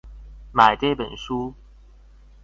[0.51, 1.53] 买这本书